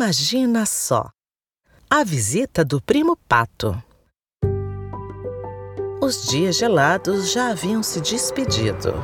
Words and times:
Imagina 0.00 0.64
só! 0.64 1.10
A 1.90 2.04
visita 2.04 2.64
do 2.64 2.80
primo 2.80 3.16
Pato. 3.28 3.82
Os 6.00 6.28
dias 6.28 6.56
gelados 6.56 7.32
já 7.32 7.50
haviam 7.50 7.82
se 7.82 8.00
despedido. 8.00 8.94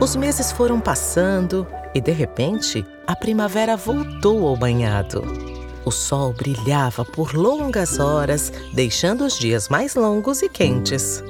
Os 0.00 0.16
meses 0.16 0.50
foram 0.52 0.80
passando 0.80 1.66
e, 1.94 2.00
de 2.00 2.12
repente, 2.12 2.82
a 3.06 3.14
primavera 3.14 3.76
voltou 3.76 4.48
ao 4.48 4.56
banhado. 4.56 5.22
O 5.84 5.90
sol 5.90 6.32
brilhava 6.32 7.04
por 7.04 7.34
longas 7.34 7.98
horas, 7.98 8.50
deixando 8.72 9.26
os 9.26 9.38
dias 9.38 9.68
mais 9.68 9.96
longos 9.96 10.40
e 10.40 10.48
quentes. 10.48 11.22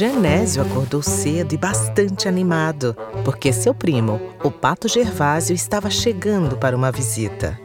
Genésio 0.00 0.62
acordou 0.62 1.02
cedo 1.02 1.52
e 1.52 1.58
bastante 1.58 2.26
animado, 2.26 2.96
porque 3.22 3.52
seu 3.52 3.74
primo, 3.74 4.18
o 4.42 4.50
pato 4.50 4.88
Gervásio, 4.88 5.54
estava 5.54 5.90
chegando 5.90 6.56
para 6.56 6.74
uma 6.74 6.90
visita. 6.90 7.60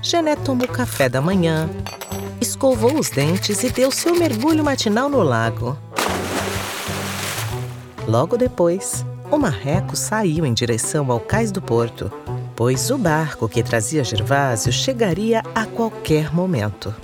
Gené 0.00 0.34
tomou 0.34 0.66
café 0.66 1.10
da 1.10 1.20
manhã, 1.20 1.68
escovou 2.40 2.98
os 2.98 3.10
dentes 3.10 3.62
e 3.62 3.68
deu 3.68 3.90
seu 3.90 4.14
mergulho 4.14 4.64
matinal 4.64 5.10
no 5.10 5.22
lago. 5.22 5.76
Logo 8.08 8.38
depois, 8.38 9.04
o 9.30 9.36
marreco 9.36 9.94
saiu 9.94 10.46
em 10.46 10.54
direção 10.54 11.12
ao 11.12 11.20
cais 11.20 11.52
do 11.52 11.60
porto, 11.60 12.10
pois 12.56 12.90
o 12.90 12.96
barco 12.96 13.46
que 13.46 13.62
trazia 13.62 14.02
Gervásio 14.02 14.72
chegaria 14.72 15.42
a 15.54 15.66
qualquer 15.66 16.34
momento. 16.34 16.94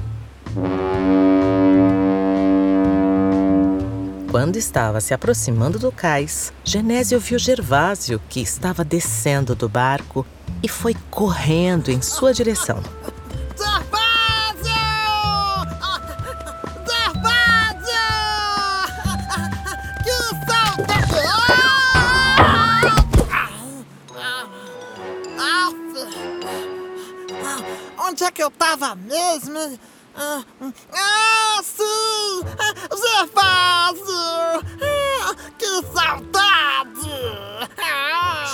Quando 4.30 4.56
estava 4.56 5.00
se 5.00 5.14
aproximando 5.14 5.78
do 5.78 5.90
cais, 5.90 6.52
Genésio 6.62 7.18
viu 7.18 7.38
Gervásio, 7.38 8.20
que 8.28 8.40
estava 8.40 8.84
descendo 8.84 9.54
do 9.54 9.70
barco, 9.70 10.26
e 10.62 10.68
foi 10.68 10.94
correndo 11.10 11.90
em 11.90 12.02
sua 12.02 12.34
direção. 12.34 12.82
Gervásio! 13.56 13.88
Que 16.84 16.90
saudade! 16.92 17.96
Onde 27.98 28.24
é 28.24 28.30
que 28.30 28.42
eu 28.42 28.50
tava 28.50 28.94
mesmo? 28.94 29.78
Ah, 30.20 30.42
ah 30.92 31.62
sim! 31.62 32.42
Gervásio! 32.90 34.64
Ah, 34.82 35.34
que 35.56 35.82
saudade! 35.94 37.08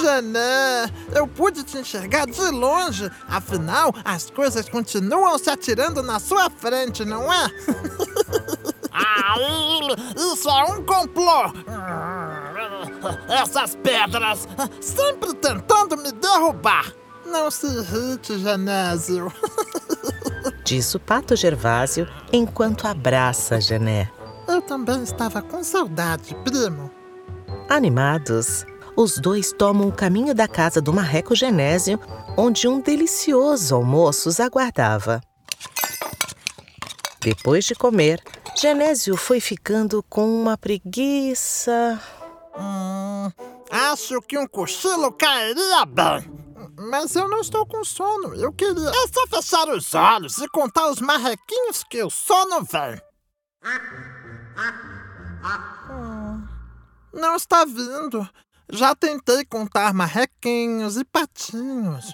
Janã, 0.02 0.90
eu 1.14 1.26
pude 1.26 1.62
te 1.62 1.78
enxergar 1.78 2.26
de 2.26 2.50
longe. 2.50 3.10
Afinal, 3.26 3.94
as 4.04 4.28
coisas 4.28 4.68
continuam 4.68 5.38
se 5.38 5.48
atirando 5.48 6.02
na 6.02 6.20
sua 6.20 6.50
frente, 6.50 7.02
não 7.02 7.32
é? 7.32 7.46
Aí, 8.92 9.88
isso 10.16 10.50
é 10.50 10.64
um 10.64 10.84
complô! 10.84 11.50
Essas 13.26 13.74
pedras 13.76 14.46
sempre 14.82 15.32
tentando 15.32 15.96
me 15.96 16.12
derrubar! 16.12 16.92
Não 17.24 17.50
se 17.50 17.66
irrite, 17.66 18.38
Genésio. 18.38 19.32
Diz 20.64 20.94
o 20.94 21.00
pato 21.00 21.36
Gervásio 21.36 22.08
enquanto 22.32 22.86
abraça 22.86 23.60
Gené. 23.60 24.10
Eu 24.46 24.60
também 24.60 25.02
estava 25.02 25.40
com 25.40 25.64
saudade, 25.64 26.34
primo. 26.44 26.90
Animados, 27.68 28.66
os 28.96 29.18
dois 29.18 29.52
tomam 29.52 29.88
o 29.88 29.92
caminho 29.92 30.34
da 30.34 30.46
casa 30.46 30.80
do 30.80 30.92
marreco 30.92 31.34
Genésio, 31.34 31.98
onde 32.36 32.68
um 32.68 32.80
delicioso 32.80 33.74
almoço 33.74 34.28
os 34.28 34.38
aguardava. 34.38 35.20
Depois 37.20 37.64
de 37.64 37.74
comer, 37.74 38.22
Genésio 38.54 39.16
foi 39.16 39.40
ficando 39.40 40.02
com 40.02 40.42
uma 40.42 40.58
preguiça. 40.58 41.98
Hum, 42.56 43.30
acho 43.70 44.20
que 44.22 44.38
um 44.38 44.46
cochilo 44.46 45.10
cairia 45.12 45.86
bem. 45.86 46.43
Mas 46.76 47.14
eu 47.14 47.28
não 47.28 47.40
estou 47.40 47.64
com 47.66 47.84
sono. 47.84 48.34
Eu 48.34 48.52
queria. 48.52 48.88
É 48.88 49.08
só 49.08 49.26
fechar 49.28 49.68
os 49.68 49.94
olhos 49.94 50.38
e 50.38 50.48
contar 50.48 50.88
os 50.88 51.00
marrequinhos 51.00 51.84
que 51.84 52.02
o 52.02 52.10
sono 52.10 52.62
vem. 52.64 53.00
Hum, 55.90 56.46
não 57.12 57.36
está 57.36 57.64
vindo. 57.64 58.28
Já 58.70 58.94
tentei 58.94 59.44
contar 59.44 59.92
marrequinhos 59.94 60.96
e 60.96 61.04
patinhos. 61.04 62.12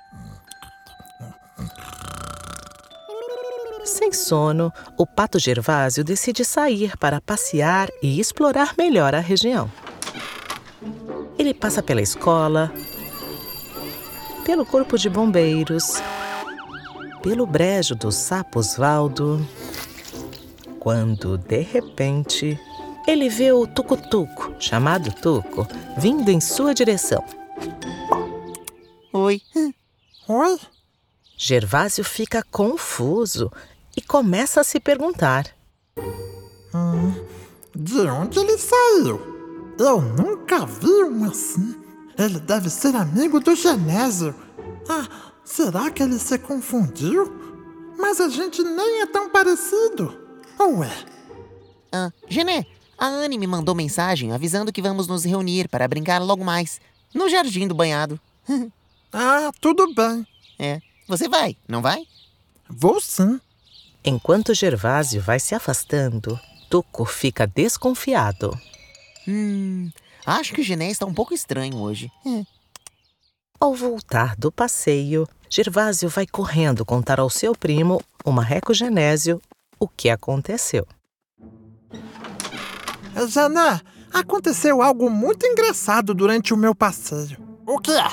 Sem 3.84 4.12
sono, 4.12 4.72
o 4.98 5.06
pato 5.06 5.38
Gervásio 5.38 6.04
decide 6.04 6.44
sair 6.44 6.96
para 6.98 7.20
passear 7.20 7.88
e 8.02 8.20
explorar 8.20 8.74
melhor 8.76 9.14
a 9.14 9.20
região. 9.20 9.70
Ele 11.38 11.54
passa 11.54 11.82
pela 11.82 12.02
escola, 12.02 12.72
pelo 14.44 14.64
corpo 14.66 14.98
de 14.98 15.08
bombeiros, 15.08 16.02
pelo 17.22 17.46
brejo 17.46 17.94
do 17.94 18.10
sapo 18.10 18.58
Osvaldo, 18.58 19.46
quando, 20.78 21.36
de 21.36 21.60
repente, 21.60 22.58
ele 23.06 23.28
vê 23.28 23.52
o 23.52 23.66
tucutuco, 23.66 24.54
chamado 24.58 25.12
Tuco, 25.12 25.66
vindo 25.98 26.30
em 26.30 26.40
sua 26.40 26.74
direção. 26.74 27.22
Oi. 29.12 29.42
Oi? 30.28 30.58
Gervásio 31.36 32.04
fica 32.04 32.42
confuso 32.50 33.50
e 33.96 34.00
começa 34.00 34.60
a 34.60 34.64
se 34.64 34.78
perguntar. 34.78 35.46
Hum, 36.74 37.14
de 37.74 38.00
onde 38.00 38.38
ele 38.38 38.56
saiu? 38.56 39.20
Eu 39.78 40.00
nunca 40.00 40.64
vi 40.66 41.04
um 41.04 41.24
assim. 41.24 41.74
Ele 42.18 42.38
deve 42.40 42.68
ser 42.68 42.94
amigo 42.94 43.40
do 43.40 43.54
Genésio. 43.54 44.34
Ah, 44.88 45.32
será 45.44 45.90
que 45.90 46.02
ele 46.02 46.18
se 46.18 46.38
confundiu? 46.38 47.32
Mas 47.98 48.20
a 48.20 48.28
gente 48.28 48.62
nem 48.62 49.02
é 49.02 49.06
tão 49.06 49.30
parecido. 49.30 50.18
Ou 50.58 50.82
é? 50.84 51.04
Ah, 51.92 52.10
Gené, 52.28 52.66
a 52.98 53.06
Anne 53.06 53.38
me 53.38 53.46
mandou 53.46 53.74
mensagem 53.74 54.32
avisando 54.32 54.72
que 54.72 54.82
vamos 54.82 55.06
nos 55.06 55.24
reunir 55.24 55.68
para 55.68 55.88
brincar 55.88 56.22
logo 56.22 56.44
mais, 56.44 56.80
no 57.14 57.28
jardim 57.28 57.66
do 57.66 57.74
banhado. 57.74 58.20
ah, 59.12 59.50
tudo 59.60 59.92
bem. 59.94 60.26
É, 60.58 60.80
você 61.08 61.28
vai, 61.28 61.56
não 61.66 61.80
vai? 61.80 62.06
Vou 62.68 63.00
sim. 63.00 63.40
Enquanto 64.04 64.54
Gervásio 64.54 65.20
vai 65.20 65.40
se 65.40 65.54
afastando, 65.54 66.38
Tuco 66.70 67.04
fica 67.04 67.46
desconfiado. 67.46 68.58
Hum, 69.26 69.90
Acho 70.24 70.54
que 70.54 70.60
o 70.60 70.64
Gené 70.64 70.90
está 70.90 71.06
um 71.06 71.14
pouco 71.14 71.34
estranho 71.34 71.76
hoje. 71.76 72.10
É. 72.26 72.44
Ao 73.58 73.74
voltar 73.74 74.36
do 74.36 74.50
passeio, 74.50 75.28
Gervásio 75.48 76.08
vai 76.08 76.26
correndo 76.26 76.84
contar 76.84 77.20
ao 77.20 77.28
seu 77.28 77.54
primo, 77.54 78.00
o 78.24 78.32
marreco 78.32 78.72
Genésio, 78.72 79.40
o 79.78 79.88
que 79.88 80.08
aconteceu. 80.08 80.86
Janá, 83.28 83.80
aconteceu 84.12 84.80
algo 84.82 85.10
muito 85.10 85.46
engraçado 85.46 86.14
durante 86.14 86.54
o 86.54 86.56
meu 86.56 86.74
passeio. 86.74 87.38
O 87.66 87.78
que 87.78 87.92
é? 87.92 88.08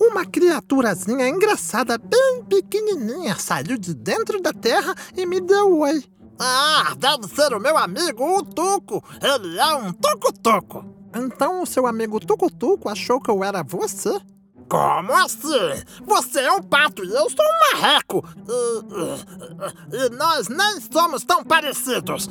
Uma 0.00 0.24
criaturazinha 0.26 1.28
engraçada, 1.28 1.98
bem 1.98 2.44
pequenininha, 2.48 3.36
saiu 3.36 3.78
de 3.78 3.94
dentro 3.94 4.40
da 4.40 4.52
terra 4.52 4.94
e 5.16 5.24
me 5.24 5.40
deu 5.40 5.78
oi. 5.78 6.04
Ah, 6.38 6.94
deve 6.98 7.28
ser 7.34 7.54
o 7.54 7.60
meu 7.60 7.76
amigo, 7.76 8.38
o 8.38 8.42
Tuco. 8.42 9.02
Ele 9.22 9.58
é 9.58 9.74
um 9.76 9.92
tuco-tuco. 9.92 10.84
Então 11.14 11.62
o 11.62 11.66
seu 11.66 11.86
amigo 11.86 12.18
Tucutuco 12.20 12.88
achou 12.88 13.20
que 13.20 13.30
eu 13.30 13.44
era 13.44 13.62
você? 13.62 14.20
Como 14.68 15.12
assim? 15.12 15.84
Você 16.04 16.40
é 16.40 16.52
um 16.52 16.62
pato 16.62 17.04
e 17.04 17.12
eu 17.12 17.30
sou 17.30 17.44
um 17.44 17.76
marreco. 17.76 18.24
E, 18.48 19.96
e, 19.96 20.06
e 20.06 20.08
nós 20.10 20.48
nem 20.48 20.80
somos 20.80 21.24
tão 21.24 21.44
parecidos. 21.44 22.28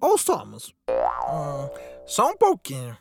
Ou 0.00 0.18
somos? 0.18 0.74
Hum, 0.90 1.68
só 2.06 2.30
um 2.30 2.36
pouquinho. 2.36 2.96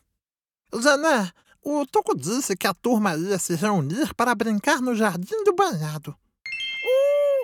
Zené, 0.76 1.32
o 1.64 1.86
Tuco 1.86 2.16
disse 2.16 2.56
que 2.56 2.68
a 2.68 2.74
turma 2.74 3.16
ia 3.16 3.40
se 3.40 3.56
reunir 3.56 4.14
para 4.14 4.36
brincar 4.36 4.82
no 4.82 4.94
jardim 4.94 5.44
do 5.44 5.54
banhado. 5.54 6.16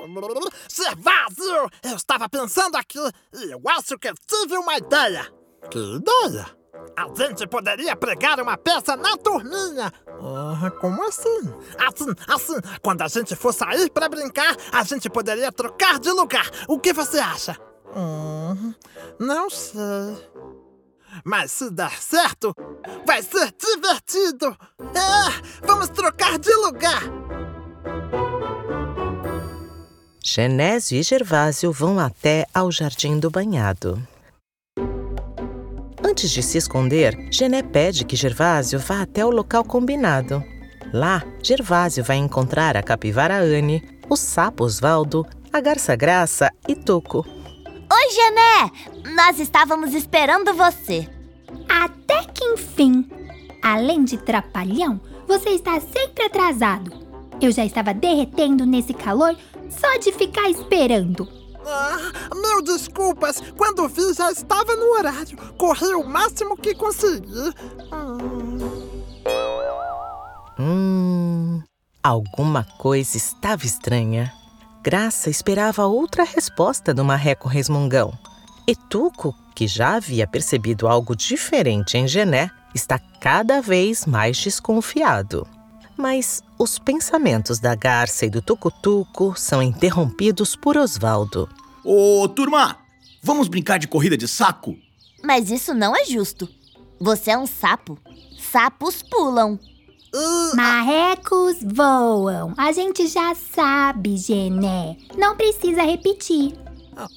Uh, 0.04 0.50
Servazio! 0.68 1.70
Eu 1.84 1.96
estava 1.96 2.30
pensando 2.30 2.76
aqui 2.76 3.00
e 3.34 3.52
eu 3.52 3.62
acho 3.68 3.98
que 3.98 4.14
tive 4.28 4.58
uma 4.58 4.78
ideia. 4.78 5.32
Que 5.70 5.80
ideia? 5.80 6.61
A 6.96 7.08
gente 7.16 7.48
poderia 7.48 7.96
pregar 7.96 8.40
uma 8.40 8.58
peça 8.58 8.96
na 8.96 9.18
turminha. 9.18 9.92
Ah, 10.08 10.72
como 10.80 11.04
assim? 11.08 11.54
Assim, 11.78 12.14
assim. 12.28 12.60
Quando 12.82 13.02
a 13.02 13.08
gente 13.08 13.36
for 13.36 13.54
sair 13.54 13.90
para 13.90 14.10
brincar, 14.10 14.56
a 14.72 14.84
gente 14.84 15.10
poderia 15.10 15.52
trocar 15.52 16.00
de 16.00 16.12
lugar. 16.12 16.50
O 16.68 16.80
que 16.80 16.94
você 16.94 17.20
acha? 17.20 17.58
Hum, 17.96 18.74
não 19.20 19.50
sei. 19.50 20.30
Mas 21.24 21.52
se 21.52 21.70
dar 21.70 22.02
certo, 22.02 22.56
vai 23.06 23.22
ser 23.22 23.54
divertido! 23.58 24.58
É, 24.80 25.66
vamos 25.66 25.90
trocar 25.90 26.40
de 26.40 26.54
lugar! 26.56 27.04
Genésio 30.24 31.00
e 31.00 31.04
Gervásio 31.04 31.72
vão 31.72 32.00
até 32.00 32.46
ao 32.54 32.72
Jardim 32.72 33.20
do 33.20 33.30
Banhado. 33.30 34.02
Antes 36.04 36.32
de 36.32 36.42
se 36.42 36.58
esconder, 36.58 37.18
Gené 37.32 37.62
pede 37.62 38.04
que 38.04 38.16
Gervásio 38.16 38.80
vá 38.80 39.02
até 39.02 39.26
o 39.26 39.30
local 39.30 39.64
combinado. 39.64 40.44
Lá, 40.92 41.24
Gervásio 41.42 42.04
vai 42.04 42.18
encontrar 42.18 42.76
a 42.76 42.84
capivara 42.84 43.38
Anne, 43.38 43.84
o 44.10 44.16
sapo 44.16 44.64
Osvaldo, 44.64 45.26
a 45.54 45.62
garça 45.62 45.96
Graça 45.96 46.52
e 46.68 46.76
Tuco. 46.76 47.26
Oi, 47.26 48.10
Gené! 48.12 48.72
Nós 49.16 49.40
estávamos 49.40 49.94
esperando 49.94 50.54
você. 50.54 51.08
Até 51.70 52.24
que 52.34 52.44
enfim! 52.44 53.08
Além 53.62 54.04
de 54.04 54.18
trapalhão, 54.18 55.00
você 55.28 55.52
está 55.52 55.80
sempre 55.80 56.26
atrasado. 56.26 56.92
Eu 57.40 57.52
já 57.52 57.64
estava 57.64 57.94
derretendo 57.94 58.66
nesse 58.66 58.94
calor 58.94 59.36
só 59.70 59.98
de 59.98 60.12
ficar 60.12 60.50
esperando. 60.50 61.41
Ah, 61.66 61.98
mil 62.36 62.62
desculpas! 62.62 63.42
Quando 63.58 63.88
vi, 63.88 64.14
já 64.14 64.32
estava 64.32 64.76
no 64.76 64.92
horário. 64.94 65.38
Corri 65.58 65.94
o 65.94 66.04
máximo 66.04 66.58
que 66.58 66.74
consegui. 66.74 67.54
Hum. 67.94 68.92
Hum, 70.60 71.64
alguma 72.04 72.64
coisa 72.78 73.18
estava 73.18 73.66
estranha. 73.66 74.32
Graça 74.84 75.30
esperava 75.30 75.86
outra 75.86 76.24
resposta 76.24 76.94
do 76.94 77.06
marreco 77.06 77.48
resmungão. 77.48 78.14
E 78.68 78.76
Tuco, 78.76 79.36
que 79.56 79.68
já 79.68 79.96
havia 79.96 80.28
percebido 80.28 80.88
algo 80.88 81.16
diferente 81.16 81.98
em 81.98 82.08
Gené, 82.08 82.52
está 82.74 83.00
cada 83.20 83.62
vez 83.62 84.06
mais 84.06 84.38
desconfiado. 84.38 85.48
Mas 86.02 86.42
os 86.58 86.80
pensamentos 86.80 87.60
da 87.60 87.76
garça 87.76 88.26
e 88.26 88.30
do 88.32 88.42
tucutuco 88.42 89.36
são 89.38 89.62
interrompidos 89.62 90.56
por 90.56 90.76
Osvaldo. 90.76 91.48
Ô, 91.86 92.28
turma, 92.28 92.78
vamos 93.22 93.48
brincar 93.48 93.78
de 93.78 93.88
corrida 93.88 94.18
de 94.18 94.28
saco? 94.28 94.76
Mas 95.24 95.52
isso 95.52 95.76
não 95.76 95.96
é 95.96 96.04
justo. 96.06 96.50
Você 97.00 97.30
é 97.30 97.38
um 97.38 97.46
sapo. 97.46 98.00
Sapos 98.52 99.04
pulam. 99.04 99.60
Marrecos 100.56 101.58
voam. 101.64 102.56
A 102.58 102.72
gente 102.72 103.06
já 103.06 103.36
sabe, 103.36 104.18
Gené. 104.18 104.98
Não 105.16 105.38
precisa 105.38 105.84
repetir. 105.84 106.58
Ah, 106.98 107.08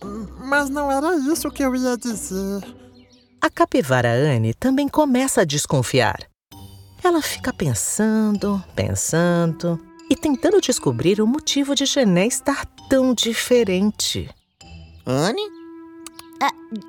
Mas 0.45 0.69
não 0.69 0.93
era 0.93 1.17
isso 1.33 1.51
que 1.51 1.65
eu 1.65 1.75
ia 1.75 1.97
dizer. 1.97 2.63
A 3.41 3.49
capivara 3.49 4.13
Anne 4.13 4.53
também 4.53 4.89
começa 4.89 5.41
a 5.41 5.45
desconfiar. 5.47 6.34
Ela 7.05 7.21
fica 7.21 7.53
pensando, 7.53 8.65
pensando 8.75 9.79
e 10.09 10.17
tentando 10.17 10.59
descobrir 10.59 11.21
o 11.21 11.27
motivo 11.27 11.75
de 11.75 11.85
Gené 11.85 12.27
estar 12.27 12.65
tão 12.89 13.12
diferente. 13.12 14.31
Anne? 15.05 15.43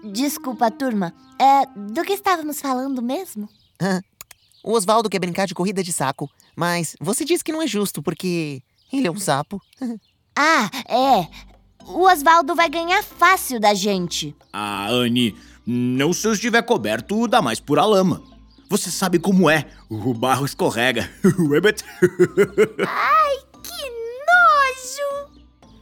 Desculpa, 0.06 0.72
turma. 0.72 1.14
É, 1.38 1.66
do 1.76 2.02
que 2.04 2.14
estávamos 2.14 2.62
falando 2.62 3.02
mesmo? 3.02 3.50
O 4.64 4.72
Osvaldo 4.72 5.10
quer 5.10 5.20
brincar 5.20 5.48
de 5.48 5.54
corrida 5.54 5.84
de 5.84 5.92
saco, 5.92 6.30
mas 6.56 6.96
você 7.00 7.26
disse 7.26 7.44
que 7.44 7.52
não 7.52 7.62
é 7.62 7.68
justo 7.68 8.02
porque 8.02 8.64
ele 8.92 9.08
é 9.08 9.12
um 9.12 9.20
sapo. 9.20 9.62
Ah, 10.38 10.70
é. 10.90 11.30
O 11.86 12.02
Osvaldo 12.12 12.56
vai 12.56 12.68
ganhar 12.68 13.02
fácil 13.02 13.58
da 13.58 13.74
gente. 13.74 14.36
Ah, 14.52 14.90
Anne, 14.90 15.34
não 15.66 16.12
se 16.12 16.28
eu 16.28 16.34
estiver 16.34 16.62
coberto 16.62 17.26
da 17.26 17.42
mais 17.42 17.62
pura 17.62 17.86
lama. 17.86 18.22
Você 18.76 18.92
sabe 18.92 19.18
como 19.20 19.50
é, 19.50 19.66
o 19.90 20.14
barro 20.14 20.46
escorrega. 20.46 21.10
Ribbit. 21.24 21.82
Que 23.64 23.90
nojo! 24.28 25.32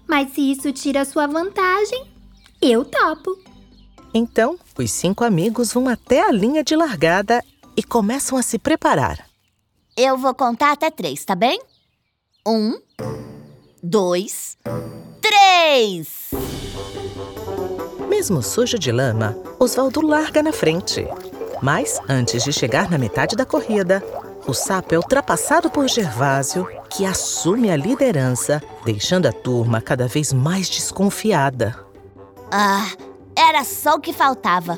Mas 0.08 0.32
se 0.32 0.52
isso 0.52 0.72
tira 0.72 1.04
sua 1.04 1.26
vantagem, 1.26 2.14
eu 2.62 2.86
topo. 2.86 3.36
Então, 4.14 4.60
os 4.78 4.92
cinco 4.92 5.24
amigos 5.24 5.74
vão 5.74 5.88
até 5.88 6.22
a 6.22 6.32
linha 6.32 6.64
de 6.64 6.76
largada 6.76 7.44
e 7.76 7.82
começam 7.82 8.38
a 8.38 8.44
se 8.44 8.60
preparar. 8.60 9.28
Eu 9.98 10.16
vou 10.16 10.36
contar 10.36 10.72
até 10.72 10.92
três, 10.92 11.26
tá 11.26 11.34
bem? 11.34 11.60
Um, 12.46 12.80
dois, 13.82 14.56
três! 15.20 16.30
Mesmo 18.08 18.44
sujo 18.44 18.78
de 18.78 18.92
lama, 18.92 19.36
Osvaldo 19.60 20.06
larga 20.06 20.44
na 20.44 20.54
frente. 20.54 21.08
Mas, 21.64 21.98
antes 22.10 22.44
de 22.44 22.52
chegar 22.52 22.92
na 22.92 22.98
metade 22.98 23.38
da 23.38 23.46
corrida, 23.46 24.04
o 24.46 24.54
sapo 24.54 24.94
é 24.94 24.98
ultrapassado 24.98 25.70
por 25.70 25.88
Gervásio, 25.88 26.68
que 26.90 27.06
assume 27.06 27.72
a 27.72 27.78
liderança, 27.78 28.62
deixando 28.84 29.28
a 29.28 29.32
turma 29.32 29.80
cada 29.80 30.06
vez 30.06 30.34
mais 30.34 30.68
desconfiada. 30.68 31.74
Ah, 32.52 32.92
era 33.34 33.64
só 33.64 33.96
o 33.96 34.02
que 34.02 34.12
faltava. 34.12 34.78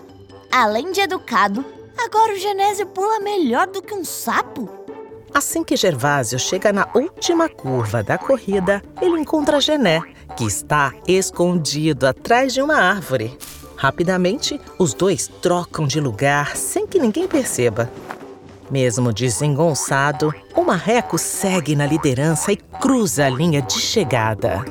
Além 0.52 0.92
de 0.92 1.02
educado, 1.02 1.66
agora 1.98 2.34
o 2.34 2.38
Genésio 2.38 2.86
pula 2.86 3.20
melhor 3.20 3.66
do 3.66 3.81
que 3.81 3.96
um 3.96 4.06
sapo. 4.06 4.70
Assim 5.34 5.64
que 5.64 5.76
Gervásio 5.76 6.38
chega 6.38 6.72
na 6.72 6.88
última 6.94 7.50
curva 7.50 8.04
da 8.04 8.20
corrida, 8.20 8.84
ele 9.02 9.20
encontra 9.20 9.60
Gené, 9.60 10.04
que 10.38 10.46
está 10.46 10.94
escondido 11.08 12.06
atrás 12.06 12.54
de 12.54 12.62
uma 12.62 12.76
árvore. 12.76 13.36
Rapidamente, 13.77 14.60
os 14.80 14.94
dois 14.94 15.27
trocam 15.42 15.86
de 15.86 16.00
lugar 16.00 16.56
sem 16.56 16.88
que 16.88 17.00
ninguém 17.00 17.27
perceba. 17.27 17.92
Mesmo 18.69 19.13
desengonçado, 19.13 20.33
o 20.56 20.63
marreco 20.63 21.18
segue 21.18 21.75
na 21.75 21.86
liderança 21.86 22.51
e 22.51 22.57
cruza 22.57 23.25
a 23.25 23.30
linha 23.30 23.62
de 23.62 23.80
chegada. 23.80 24.66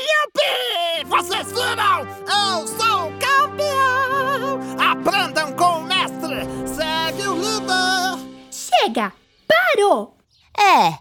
Yupi! 0.00 1.04
Vocês 1.06 1.48
viram? 1.48 2.06
Eu 2.26 2.66
sou 2.66 3.08
o 3.08 3.12
campeão! 3.18 4.60
Aprendam 4.78 5.52
com 5.52 5.80
o 5.80 5.82
mestre! 5.82 6.46
Segue 6.66 7.28
o 7.28 7.34
líder! 7.34 8.18
Chega! 8.50 9.12
Parou! 9.46 10.16
É, 10.56 10.94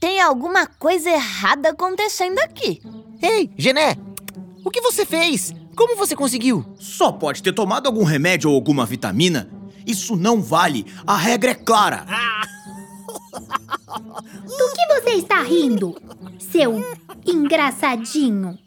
tem 0.00 0.20
alguma 0.20 0.66
coisa 0.66 1.08
errada 1.10 1.70
acontecendo 1.70 2.38
aqui. 2.40 2.82
Ei, 3.22 3.50
Gené! 3.56 3.96
O 4.66 4.70
que 4.70 4.80
você 4.80 5.06
fez? 5.06 5.54
Como 5.76 5.96
você 5.96 6.16
conseguiu? 6.16 6.66
Só 6.76 7.12
pode 7.12 7.40
ter 7.40 7.52
tomado 7.52 7.86
algum 7.86 8.02
remédio 8.02 8.50
ou 8.50 8.56
alguma 8.56 8.84
vitamina. 8.84 9.48
Isso 9.86 10.16
não 10.16 10.42
vale. 10.42 10.84
A 11.06 11.16
regra 11.16 11.52
é 11.52 11.54
clara. 11.54 12.04
Do 13.78 14.72
que 14.74 14.86
você 14.88 15.10
está 15.10 15.40
rindo, 15.40 15.96
seu 16.40 16.84
engraçadinho? 17.24 18.58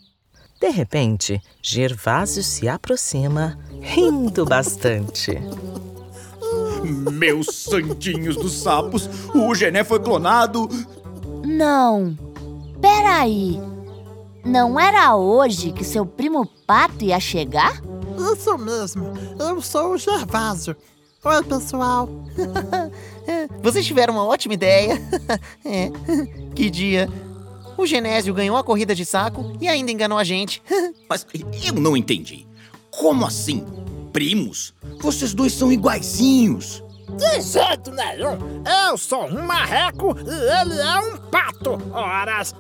De 0.62 0.70
repente, 0.70 1.42
Gervásio 1.62 2.44
se 2.44 2.70
aproxima, 2.70 3.60
rindo 3.82 4.46
bastante. 4.46 5.32
Meus 7.12 7.48
santinhos 7.48 8.38
dos 8.38 8.54
sapos, 8.54 9.10
o 9.36 9.54
Gené 9.54 9.84
foi 9.84 10.00
clonado. 10.00 10.70
Não. 11.44 12.18
Peraí. 12.80 13.60
Não 14.44 14.80
era 14.80 15.16
hoje 15.16 15.72
que 15.72 15.84
seu 15.84 16.06
primo 16.06 16.46
Pato 16.66 17.04
ia 17.04 17.20
chegar? 17.20 17.82
Isso 18.34 18.58
mesmo, 18.58 19.14
eu 19.40 19.62
sou 19.62 19.94
o 19.94 19.98
Gervásio. 19.98 20.76
Oi, 21.24 21.44
pessoal. 21.44 22.08
Vocês 23.62 23.86
tiveram 23.86 24.14
uma 24.14 24.26
ótima 24.26 24.54
ideia. 24.54 25.02
é. 25.66 25.92
Que 26.56 26.70
dia. 26.70 27.10
O 27.78 27.86
Genésio 27.86 28.34
ganhou 28.34 28.58
a 28.58 28.64
corrida 28.64 28.96
de 28.96 29.06
saco 29.06 29.58
e 29.60 29.68
ainda 29.68 29.92
enganou 29.92 30.18
a 30.18 30.24
gente. 30.24 30.62
Mas 31.10 31.26
eu 31.66 31.74
não 31.74 31.96
entendi. 31.98 32.48
Como 32.90 33.26
assim? 33.26 33.66
Primos? 34.14 34.74
Vocês 35.02 35.34
dois 35.34 35.54
são 35.54 35.72
iguaizinhos. 35.72 36.84
De 37.18 37.42
jeito 37.42 37.92
nenhum! 37.92 38.64
Eu 38.88 38.98
sou 38.98 39.26
um 39.26 39.46
marreco 39.46 40.16
e 40.20 40.62
ele 40.62 40.80
é 40.80 41.00
um 41.00 41.18
pato! 41.18 41.78
Horas! 41.94 42.54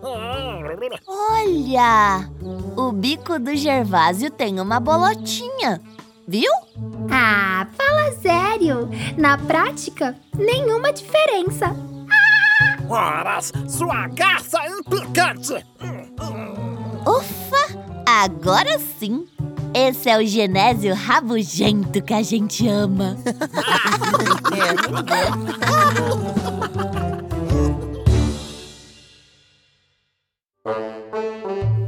Olha! 1.07 2.29
O 2.75 2.91
bico 2.91 3.39
do 3.39 3.55
Gervásio 3.55 4.29
tem 4.31 4.59
uma 4.59 4.79
bolotinha. 4.79 5.81
Viu? 6.27 6.51
Ah, 7.11 7.65
fala 7.75 8.11
sério! 8.21 8.89
Na 9.17 9.37
prática, 9.37 10.15
nenhuma 10.35 10.93
diferença. 10.93 11.75
Horas! 12.87 13.51
Sua 13.67 14.07
garça 14.07 14.59
implicante! 14.67 15.65
Ufa! 17.05 17.79
Agora 18.05 18.79
sim! 18.79 19.27
Esse 19.73 20.09
é 20.09 20.17
o 20.17 20.25
Genésio 20.25 20.93
rabugento 20.93 22.01
que 22.01 22.13
a 22.13 22.23
gente 22.23 22.67
ama. 22.67 23.17
É. 24.51 25.69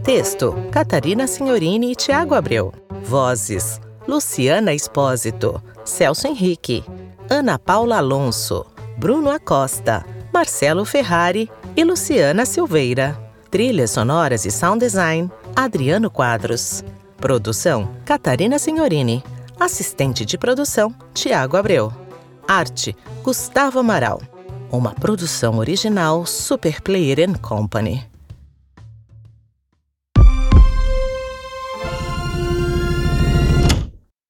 Texto: 0.04 0.54
Catarina 0.72 1.28
Signorini 1.28 1.92
e 1.92 1.96
Tiago 1.96 2.36
Abreu. 2.36 2.74
Vozes: 3.04 3.80
Luciana 4.08 4.74
Espósito, 4.74 5.62
Celso 5.86 6.28
Henrique, 6.28 6.84
Ana 7.30 7.58
Paula 7.58 7.98
Alonso, 7.98 8.66
Bruno 8.98 9.30
Acosta, 9.30 10.06
Marcelo 10.34 10.86
Ferrari 10.86 11.50
e 11.76 11.84
Luciana 11.84 12.46
Silveira. 12.46 13.18
Trilhas 13.50 13.92
sonoras 13.92 14.46
e 14.46 14.52
sound 14.52 14.84
design, 14.84 15.30
Adriano 15.56 16.10
Quadros. 16.10 16.84
Produção, 17.22 17.88
Catarina 18.04 18.58
Signorini. 18.58 19.24
Assistente 19.60 20.26
de 20.26 20.40
produção, 20.40 20.92
Tiago 21.14 21.56
Abreu. 21.56 21.94
Arte, 22.48 22.98
Gustavo 23.22 23.78
Amaral. 23.78 24.20
Uma 24.72 24.92
produção 24.92 25.60
original 25.60 26.26
Super 26.26 26.82
Player 26.82 27.40
Company. 27.40 28.11